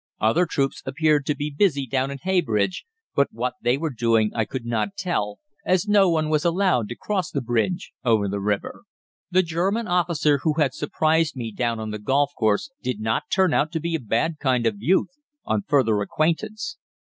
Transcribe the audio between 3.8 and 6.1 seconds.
doing I could not tell, as no